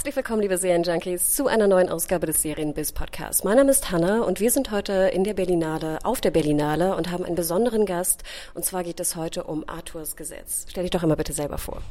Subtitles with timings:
[0.00, 3.44] Herzlich willkommen, liebe Serienjunkies, zu einer neuen Ausgabe des Serienbiz Podcasts.
[3.44, 7.10] Mein Name ist Hanna und wir sind heute in der Berlinale, auf der Berlinale und
[7.10, 8.22] haben einen besonderen Gast.
[8.54, 10.64] Und zwar geht es heute um Arthurs Gesetz.
[10.70, 11.82] Stell dich doch immer bitte selber vor.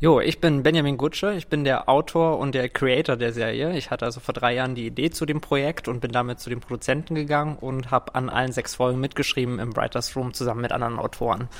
[0.00, 3.76] Jo, ich bin Benjamin Gutsche, ich bin der Autor und der Creator der Serie.
[3.76, 6.48] Ich hatte also vor drei Jahren die Idee zu dem Projekt und bin damit zu
[6.48, 10.72] den Produzenten gegangen und habe an allen sechs Folgen mitgeschrieben im Writers Room zusammen mit
[10.72, 11.50] anderen Autoren.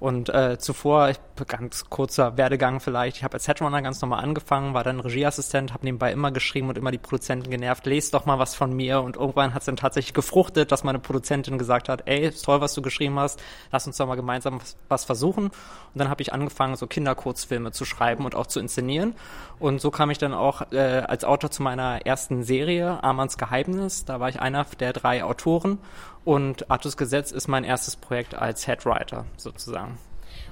[0.00, 4.72] Und äh, zuvor, ich, ganz kurzer Werdegang vielleicht, ich habe als Headrunner ganz normal angefangen,
[4.74, 8.38] war dann Regieassistent, habe nebenbei immer geschrieben und immer die Produzenten genervt, lest doch mal
[8.38, 9.02] was von mir.
[9.02, 12.60] Und irgendwann hat es dann tatsächlich gefruchtet, dass meine Produzentin gesagt hat, ey, ist toll,
[12.60, 15.46] was du geschrieben hast, lass uns doch mal gemeinsam was, was versuchen.
[15.46, 15.52] Und
[15.94, 19.14] dann habe ich angefangen, so Kinderkurzfilme zu schreiben und auch zu inszenieren.
[19.58, 24.04] Und so kam ich dann auch äh, als Autor zu meiner ersten Serie, Armands Geheimnis.
[24.04, 25.78] Da war ich einer der drei Autoren
[26.24, 29.98] und Artus Gesetz ist mein erstes Projekt als Headwriter sozusagen.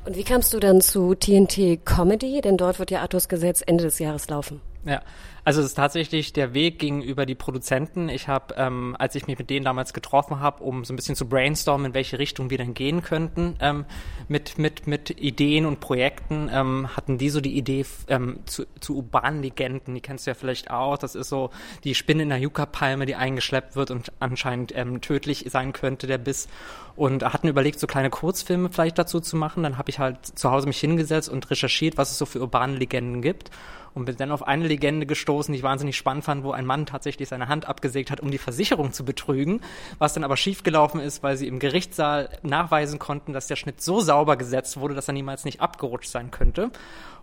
[0.04, 2.40] Und wie kamst du dann zu TNT Comedy?
[2.40, 4.60] Denn dort wird ja Artus Gesetz Ende des Jahres laufen.
[4.86, 5.02] Ja,
[5.42, 8.08] also es ist tatsächlich der Weg gegenüber die Produzenten.
[8.08, 11.16] Ich habe, ähm, als ich mich mit denen damals getroffen habe, um so ein bisschen
[11.16, 13.84] zu brainstormen, in welche Richtung wir denn gehen könnten ähm,
[14.28, 18.96] mit, mit, mit Ideen und Projekten, ähm, hatten die so die Idee ähm, zu, zu
[18.96, 19.96] urbanen Legenden.
[19.96, 20.98] Die kennst du ja vielleicht auch.
[20.98, 21.50] Das ist so
[21.82, 26.18] die Spinne in der Yucca-Palme, die eingeschleppt wird und anscheinend ähm, tödlich sein könnte, der
[26.18, 26.48] Biss.
[26.94, 29.64] Und hatten überlegt, so kleine Kurzfilme vielleicht dazu zu machen.
[29.64, 32.76] Dann habe ich halt zu Hause mich hingesetzt und recherchiert, was es so für urbane
[32.76, 33.50] Legenden gibt
[33.96, 36.84] und bin dann auf eine Legende gestoßen, die ich wahnsinnig spannend fand, wo ein Mann
[36.84, 39.62] tatsächlich seine Hand abgesägt hat, um die Versicherung zu betrügen,
[39.98, 44.00] was dann aber schiefgelaufen ist, weil sie im Gerichtssaal nachweisen konnten, dass der Schnitt so
[44.00, 46.70] sauber gesetzt wurde, dass er niemals nicht abgerutscht sein könnte.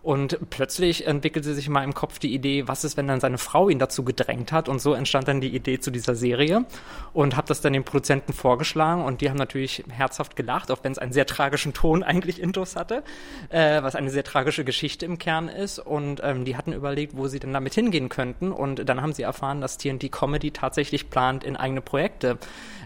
[0.04, 3.70] Und plötzlich entwickelte sich in meinem Kopf die Idee, was ist, wenn dann seine Frau
[3.70, 4.68] ihn dazu gedrängt hat.
[4.68, 6.66] Und so entstand dann die Idee zu dieser Serie
[7.14, 10.92] und habe das dann den Produzenten vorgeschlagen und die haben natürlich herzhaft gelacht, auch wenn
[10.92, 13.02] es einen sehr tragischen Ton eigentlich intus hatte,
[13.48, 15.78] äh, was eine sehr tragische Geschichte im Kern ist.
[15.78, 18.52] Und ähm, die hatten überlegt, wo sie denn damit hingehen könnten.
[18.52, 22.36] Und dann haben sie erfahren, dass TNT Comedy tatsächlich plant, in eigene Projekte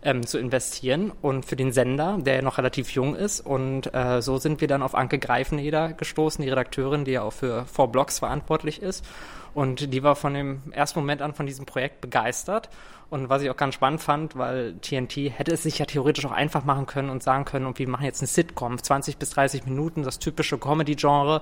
[0.04, 3.40] ähm, zu investieren und für den Sender, der noch relativ jung ist.
[3.40, 7.32] Und äh, so sind wir dann auf Anke Greifeneder gestoßen, die Redakteurin, die ja auch
[7.32, 9.04] für Four Blocks verantwortlich ist.
[9.54, 12.68] Und die war von dem ersten Moment an von diesem Projekt begeistert.
[13.10, 16.32] Und was ich auch ganz spannend fand, weil TNT hätte es sich ja theoretisch auch
[16.32, 19.64] einfach machen können und sagen können, und wir machen jetzt eine Sitcom, 20 bis 30
[19.64, 21.40] Minuten, das typische Comedy-Genre.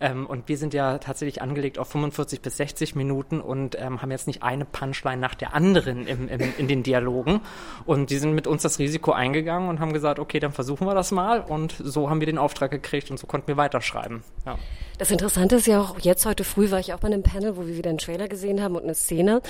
[0.00, 4.10] Ähm, und wir sind ja tatsächlich angelegt auf 45 bis 60 Minuten und ähm, haben
[4.10, 7.40] jetzt nicht eine Punchline nach der anderen im, im, in den Dialogen.
[7.84, 10.94] Und die sind mit uns das Risiko eingegangen und haben gesagt, okay, dann versuchen wir
[10.94, 11.40] das mal.
[11.40, 14.22] Und so haben wir den Auftrag gekriegt und so konnten wir weiterschreiben.
[14.44, 14.58] Ja.
[14.98, 17.66] Das Interessante ist ja auch, jetzt heute früh war ich auch bei einem Panel, wo
[17.66, 19.42] wir wieder einen Trailer gesehen haben und eine Szene.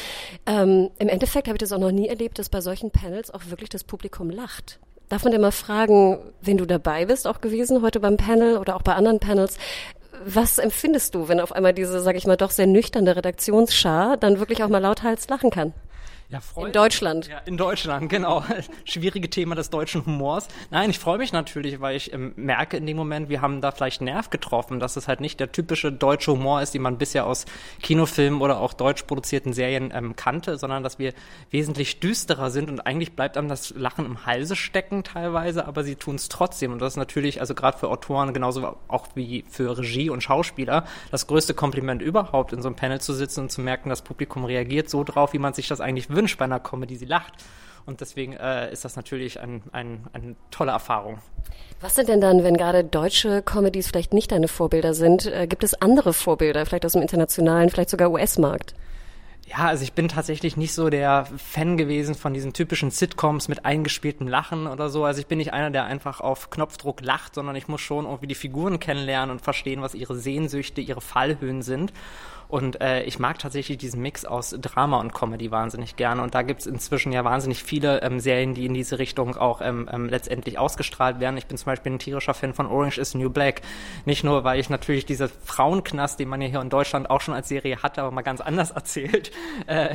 [0.45, 3.47] Ähm, Im Endeffekt habe ich das auch noch nie erlebt, dass bei solchen Panels auch
[3.47, 4.81] wirklich das Publikum lacht.
[5.09, 8.75] Darf man denn mal fragen, wenn du dabei bist, auch gewesen heute beim Panel oder
[8.75, 9.57] auch bei anderen Panels,
[10.25, 14.38] was empfindest du, wenn auf einmal diese, sag ich mal, doch sehr nüchterne Redaktionsschar dann
[14.38, 15.72] wirklich auch mal lauthals lachen kann?
[16.28, 17.28] Ja, in Deutschland.
[17.28, 18.42] Ja, in Deutschland, genau.
[18.84, 20.48] Schwierige Thema des deutschen Humors.
[20.72, 23.70] Nein, ich freue mich natürlich, weil ich ähm, merke in dem Moment, wir haben da
[23.70, 27.26] vielleicht Nerv getroffen, dass es halt nicht der typische deutsche Humor ist, den man bisher
[27.26, 27.47] aus
[27.81, 31.12] Kinofilmen oder auch deutsch produzierten Serien ähm, kannte, sondern dass wir
[31.53, 35.94] wesentlich düsterer sind und eigentlich bleibt einem das Lachen im Halse stecken teilweise, aber sie
[35.94, 36.72] tun es trotzdem.
[36.72, 40.86] Und das ist natürlich, also gerade für Autoren genauso auch wie für Regie und Schauspieler,
[41.12, 44.44] das größte Kompliment überhaupt, in so einem Panel zu sitzen und zu merken, das Publikum
[44.44, 47.34] reagiert so drauf, wie man sich das eigentlich wünscht bei einer Comedy, sie lacht.
[47.87, 51.19] Und deswegen äh, ist das natürlich ein, ein, eine tolle Erfahrung.
[51.81, 55.63] Was sind denn dann, wenn gerade deutsche Comedies vielleicht nicht deine Vorbilder sind, äh, gibt
[55.63, 58.74] es andere Vorbilder, vielleicht aus dem internationalen, vielleicht sogar US-Markt?
[59.47, 63.65] Ja, also ich bin tatsächlich nicht so der Fan gewesen von diesen typischen Sitcoms mit
[63.65, 65.04] eingespieltem Lachen oder so.
[65.04, 68.27] Also ich bin nicht einer, der einfach auf Knopfdruck lacht, sondern ich muss schon irgendwie
[68.27, 71.92] die Figuren kennenlernen und verstehen, was ihre Sehnsüchte, ihre Fallhöhen sind.
[72.48, 76.22] Und äh, ich mag tatsächlich diesen Mix aus Drama und Comedy wahnsinnig gerne.
[76.22, 79.89] Und da gibt's inzwischen ja wahnsinnig viele ähm, Serien, die in diese Richtung auch ähm,
[79.93, 81.37] ähm, letztendlich ausgestrahlt werden.
[81.37, 83.63] Ich bin zum Beispiel ein tierischer Fan von Orange is New Black.
[84.04, 87.34] Nicht nur, weil ich natürlich diese Frauenknast, den man ja hier in Deutschland auch schon
[87.34, 89.33] als Serie hatte, aber mal ganz anders erzählt,
[89.66, 89.95] äh,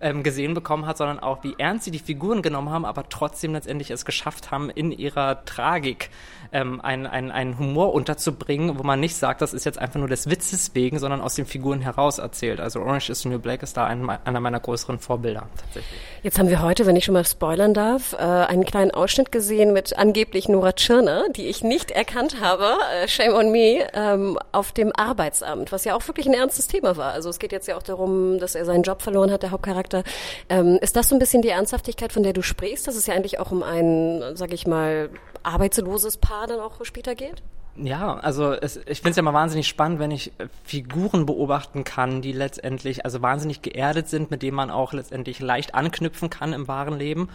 [0.00, 3.52] ähm, gesehen bekommen hat, sondern auch, wie ernst sie die Figuren genommen haben, aber trotzdem
[3.52, 6.10] letztendlich es geschafft haben, in ihrer Tragik
[6.52, 10.08] ähm, einen, einen, einen Humor unterzubringen, wo man nicht sagt, das ist jetzt einfach nur
[10.08, 12.60] des Witzes wegen, sondern aus den Figuren heraus erzählt.
[12.60, 16.00] Also Orange is the New Black ist da ein, einer meiner größeren Vorbilder tatsächlich.
[16.22, 19.72] Jetzt haben wir heute, wenn ich schon mal spoilern darf, äh, einen kleinen Ausschnitt gesehen
[19.72, 24.72] mit angeblich Nora Tschirner, die ich nicht erkannt habe, äh, shame on me, ähm, auf
[24.72, 27.12] dem Arbeitsamt, was ja auch wirklich ein ernstes Thema war.
[27.12, 30.04] Also es geht jetzt ja auch darum, dass er seinen Job verloren hat, der Hauptcharakter.
[30.48, 33.14] Ähm, ist das so ein bisschen die Ernsthaftigkeit, von der du sprichst, dass es ja
[33.14, 35.10] eigentlich auch um ein, sag ich mal,
[35.42, 37.42] arbeitsloses Paar dann auch später geht?
[37.76, 41.84] Ja, also es, ich finde es ja mal wahnsinnig spannend, wenn ich äh, Figuren beobachten
[41.84, 46.52] kann, die letztendlich also wahnsinnig geerdet sind, mit denen man auch letztendlich leicht anknüpfen kann
[46.52, 47.28] im wahren Leben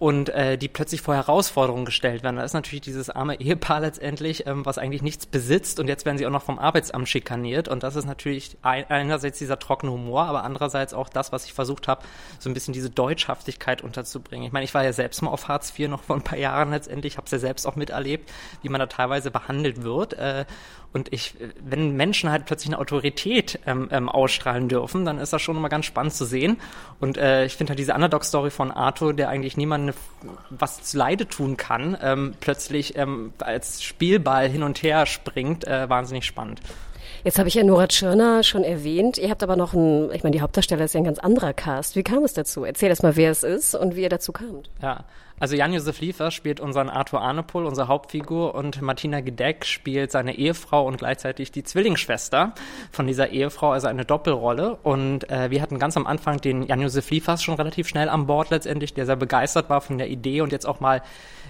[0.00, 2.36] und äh, die plötzlich vor Herausforderungen gestellt werden.
[2.36, 6.16] Da ist natürlich dieses arme Ehepaar letztendlich, ähm, was eigentlich nichts besitzt und jetzt werden
[6.16, 10.22] sie auch noch vom Arbeitsamt schikaniert und das ist natürlich ein, einerseits dieser trockene Humor,
[10.22, 12.02] aber andererseits auch das, was ich versucht habe,
[12.38, 14.46] so ein bisschen diese Deutschhaftigkeit unterzubringen.
[14.46, 16.70] Ich meine, ich war ja selbst mal auf Hartz IV noch vor ein paar Jahren
[16.70, 18.32] letztendlich, habe es ja selbst auch miterlebt,
[18.62, 20.46] wie man da teilweise behandelt wird äh,
[20.92, 25.40] und ich, wenn Menschen halt plötzlich eine Autorität ähm, ähm, ausstrahlen dürfen, dann ist das
[25.40, 26.56] schon immer ganz spannend zu sehen.
[26.98, 29.56] Und äh, ich finde halt diese Underdog-Story von Arthur, der eigentlich
[30.22, 35.66] niemandem was zu Leide tun kann, ähm, plötzlich ähm, als Spielball hin und her springt,
[35.66, 36.60] äh, wahnsinnig spannend.
[37.22, 39.18] Jetzt habe ich ja Nora Tschirner schon erwähnt.
[39.18, 41.96] Ihr habt aber noch ein, ich meine, die Hauptdarsteller ist ja ein ganz anderer Cast.
[41.96, 42.64] Wie kam es dazu?
[42.64, 44.70] Erzähl erst mal, wer es ist und wie ihr dazu kamt.
[44.80, 45.04] Ja,
[45.40, 50.86] also Jan-Josef Liefer spielt unseren Arthur Arnepol, unsere Hauptfigur, und Martina Gedeck spielt seine Ehefrau
[50.86, 52.52] und gleichzeitig die Zwillingsschwester
[52.92, 54.76] von dieser Ehefrau, also eine Doppelrolle.
[54.82, 58.50] Und äh, wir hatten ganz am Anfang den Jan-Josef Liefers schon relativ schnell an Bord
[58.50, 61.02] letztendlich, der sehr begeistert war von der Idee und jetzt auch mal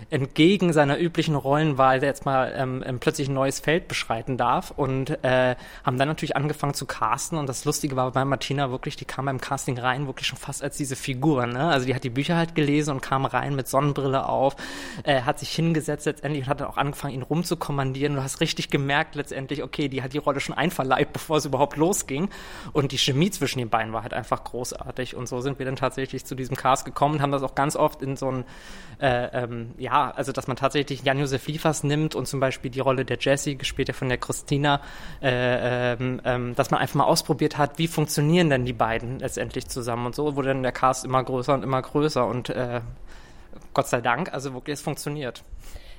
[0.08, 5.56] entgegen seiner üblichen Rollenwahl jetzt mal ähm, plötzlich ein neues Feld beschreiten darf und äh,
[5.84, 9.26] haben dann natürlich angefangen zu casten und das Lustige war bei Martina wirklich, die kam
[9.26, 11.68] beim Casting rein wirklich schon fast als diese Figur, ne?
[11.68, 14.56] Also die hat die Bücher halt gelesen und kam rein mit Sonnenbrille auf,
[15.04, 18.14] äh, hat sich hingesetzt letztendlich und hat dann auch angefangen, ihn rumzukommandieren.
[18.14, 21.76] Du hast richtig gemerkt letztendlich, okay, die hat die Rolle schon einverleibt, bevor es überhaupt
[21.76, 22.28] losging.
[22.72, 25.16] Und die Chemie zwischen den beiden war halt einfach großartig.
[25.16, 27.76] Und so sind wir dann tatsächlich zu diesem Cast gekommen und haben das auch ganz
[27.76, 28.44] oft in so ein
[29.00, 33.04] äh, ähm, ja, also dass man tatsächlich Jan-Josef Liefers nimmt und zum Beispiel die Rolle
[33.04, 34.80] der Jessie, gespielt ja von der Christina,
[35.22, 39.68] äh, ähm, ähm, dass man einfach mal ausprobiert hat, wie funktionieren denn die beiden letztendlich
[39.68, 40.06] zusammen.
[40.06, 42.26] Und so wurde dann der Cast immer größer und immer größer.
[42.26, 42.82] Und äh,
[43.74, 45.44] Gott sei Dank, also wirklich, es funktioniert.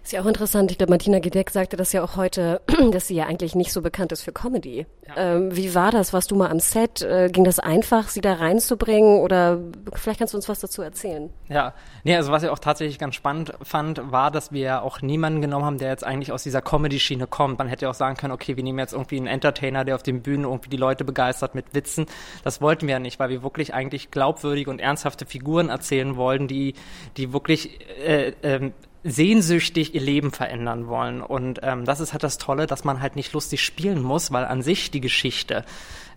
[0.03, 0.71] Ist ja auch interessant.
[0.71, 2.61] Ich glaube, Martina Gedeck sagte das ja auch heute,
[2.91, 4.87] dass sie ja eigentlich nicht so bekannt ist für Comedy.
[5.07, 5.35] Ja.
[5.35, 6.11] Ähm, wie war das?
[6.11, 7.03] Warst du mal am Set?
[7.03, 9.19] Äh, ging das einfach, sie da reinzubringen?
[9.19, 9.59] Oder
[9.93, 11.29] vielleicht kannst du uns was dazu erzählen?
[11.49, 15.41] Ja, nee, also was ich auch tatsächlich ganz spannend fand, war, dass wir auch niemanden
[15.41, 17.59] genommen haben, der jetzt eigentlich aus dieser Comedy-Schiene kommt.
[17.59, 20.03] Man hätte ja auch sagen können, okay, wir nehmen jetzt irgendwie einen Entertainer, der auf
[20.03, 22.07] den Bühnen irgendwie die Leute begeistert mit Witzen.
[22.43, 26.47] Das wollten wir ja nicht, weil wir wirklich eigentlich glaubwürdige und ernsthafte Figuren erzählen wollten,
[26.47, 26.73] die,
[27.17, 31.21] die wirklich äh, ähm, sehnsüchtig ihr Leben verändern wollen.
[31.21, 34.45] Und ähm, das ist halt das Tolle, dass man halt nicht lustig spielen muss, weil
[34.45, 35.65] an sich die Geschichte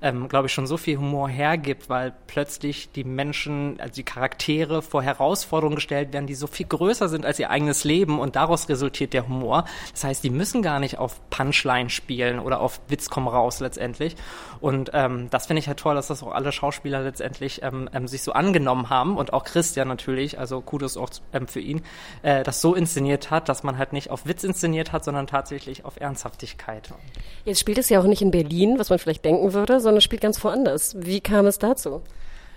[0.04, 4.82] ähm, glaube ich, schon so viel Humor hergibt, weil plötzlich die Menschen, also die Charaktere
[4.82, 8.68] vor Herausforderungen gestellt werden, die so viel größer sind als ihr eigenes Leben und daraus
[8.68, 9.64] resultiert der Humor.
[9.92, 14.14] Das heißt, die müssen gar nicht auf Punchline spielen oder auf Witz komm raus letztendlich.
[14.60, 18.06] Und ähm, das finde ich halt toll, dass das auch alle Schauspieler letztendlich ähm, ähm,
[18.06, 21.82] sich so angenommen haben und auch Christian natürlich, also Kudos auch ähm, für ihn,
[22.22, 25.84] äh, das so inszeniert hat, dass man halt nicht auf Witz inszeniert hat, sondern tatsächlich
[25.84, 26.90] auf Ernsthaftigkeit.
[27.44, 30.22] Jetzt spielt es ja auch nicht in Berlin, was man vielleicht denken würde, sondern spielt
[30.22, 30.96] ganz woanders.
[30.98, 32.02] Wie kam es dazu?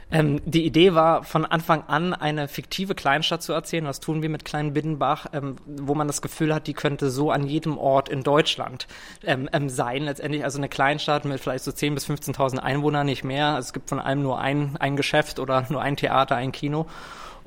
[0.10, 3.86] Ähm, die Idee war von Anfang an eine fiktive Kleinstadt zu erzählen.
[3.86, 7.30] Was tun wir mit Klein Binnenbach, ähm, wo man das Gefühl hat, die könnte so
[7.30, 8.88] an jedem Ort in Deutschland
[9.26, 10.04] ähm, ähm sein.
[10.04, 13.48] Letztendlich also eine Kleinstadt mit vielleicht so 10.000 bis 15.000 Einwohnern, nicht mehr.
[13.48, 16.86] Also es gibt von allem nur ein, ein Geschäft oder nur ein Theater, ein Kino.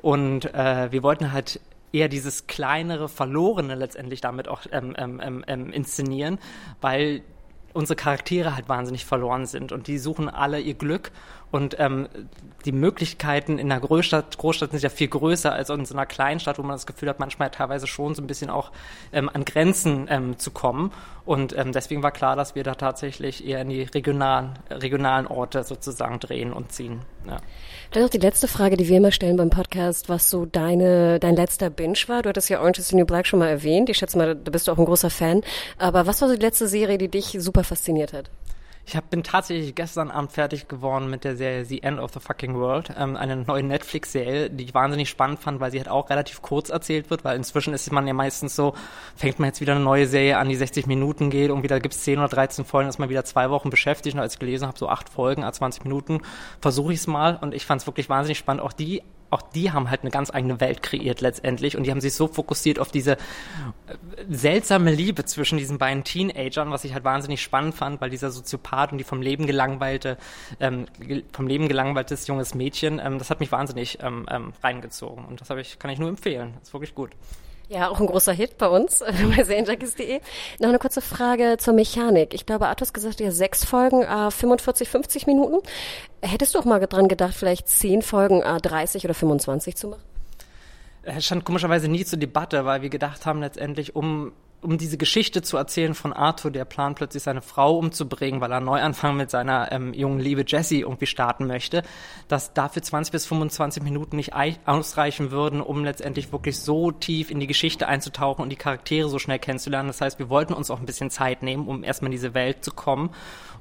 [0.03, 1.59] Und äh, wir wollten halt
[1.91, 6.39] eher dieses kleinere, verlorene letztendlich damit auch ähm, ähm, ähm, inszenieren,
[6.79, 7.21] weil
[7.73, 11.11] unsere Charaktere halt wahnsinnig verloren sind und die suchen alle ihr Glück
[11.51, 12.07] und ähm,
[12.63, 16.57] die Möglichkeiten in einer Großstadt, Großstadt sind ja viel größer als in so einer Kleinstadt,
[16.57, 18.71] wo man das Gefühl hat, manchmal teilweise schon so ein bisschen auch
[19.11, 20.93] ähm, an Grenzen ähm, zu kommen.
[21.25, 25.63] Und ähm, deswegen war klar, dass wir da tatsächlich eher in die regionalen, regionalen Orte
[25.63, 27.01] sozusagen drehen und ziehen.
[27.27, 27.37] Ja.
[27.91, 31.35] Dann noch die letzte Frage, die wir immer stellen beim Podcast, was so deine, dein
[31.35, 32.21] letzter Binge war.
[32.21, 33.89] Du hattest ja Orange is the New Black schon mal erwähnt.
[33.89, 35.41] Ich schätze mal, da bist du auch ein großer Fan.
[35.77, 38.29] Aber was war so die letzte Serie, die dich super fasziniert hat?
[38.85, 42.19] Ich hab, bin tatsächlich gestern Abend fertig geworden mit der Serie The End of the
[42.19, 46.09] Fucking World, ähm, eine neue Netflix-Serie, die ich wahnsinnig spannend fand, weil sie halt auch
[46.09, 48.73] relativ kurz erzählt wird, weil inzwischen ist man ja meistens so,
[49.15, 52.03] fängt man jetzt wieder eine neue Serie an, die 60 Minuten geht und wieder gibt's
[52.03, 54.77] 10 oder 13 Folgen, ist man wieder zwei Wochen beschäftigt und als ich gelesen habe,
[54.77, 56.21] so acht Folgen, 20 Minuten,
[56.59, 58.63] versuche ich es mal und ich fand es wirklich wahnsinnig spannend.
[58.63, 62.01] Auch die auch die haben halt eine ganz eigene Welt kreiert letztendlich und die haben
[62.01, 63.17] sich so fokussiert auf diese äh,
[64.29, 68.91] seltsame Liebe zwischen diesen beiden Teenagern, was ich halt wahnsinnig spannend fand, weil dieser Soziopath
[68.91, 70.17] und die vom Leben gelangweilte,
[70.59, 70.85] ähm,
[71.31, 75.49] vom Leben gelangweiltes junges Mädchen, ähm, das hat mich wahnsinnig ähm, ähm, reingezogen und das
[75.57, 76.53] ich, kann ich nur empfehlen.
[76.59, 77.11] Das ist wirklich gut.
[77.71, 78.99] Ja, auch ein großer Hit bei uns
[79.35, 80.19] bei serienjunkies.de.
[80.59, 82.33] Noch eine kurze Frage zur Mechanik.
[82.33, 85.65] Ich glaube, Arthur gesagt, ja sechs Folgen, äh, 45, 50 Minuten.
[86.21, 90.03] Hättest du auch mal dran gedacht, vielleicht zehn Folgen, äh, 30 oder 25 zu machen?
[91.03, 95.41] Es stand komischerweise nie zur Debatte, weil wir gedacht haben letztendlich, um um diese Geschichte
[95.41, 99.71] zu erzählen von Arthur, der plant plötzlich seine Frau umzubringen, weil er Neuanfang mit seiner
[99.71, 101.81] ähm, jungen Liebe Jessie irgendwie starten möchte,
[102.27, 104.33] dass dafür 20 bis 25 Minuten nicht
[104.65, 109.17] ausreichen würden, um letztendlich wirklich so tief in die Geschichte einzutauchen und die Charaktere so
[109.17, 109.87] schnell kennenzulernen.
[109.87, 112.63] Das heißt, wir wollten uns auch ein bisschen Zeit nehmen, um erstmal in diese Welt
[112.63, 113.09] zu kommen.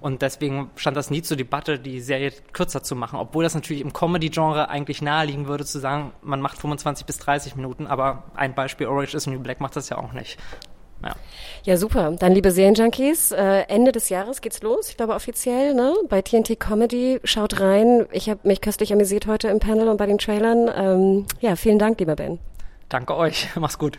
[0.01, 3.83] Und deswegen stand das nie zur Debatte, die Serie kürzer zu machen, obwohl das natürlich
[3.83, 8.55] im Comedy-Genre eigentlich naheliegen würde, zu sagen, man macht 25 bis 30 Minuten, aber ein
[8.55, 10.39] Beispiel Orange is New Black macht das ja auch nicht.
[11.05, 11.15] Ja.
[11.65, 12.13] ja, super.
[12.19, 14.89] Dann, liebe Serienjunkies, äh, Ende des Jahres geht's los.
[14.91, 15.95] Ich glaube offiziell, ne?
[16.09, 17.21] Bei TNT Comedy.
[17.25, 18.07] Schaut rein.
[18.13, 20.71] Ich habe mich köstlich amüsiert heute im Panel und bei den Trailern.
[20.75, 22.39] Ähm, ja, vielen Dank, lieber Ben.
[22.89, 23.49] Danke euch.
[23.57, 23.99] Mach's gut.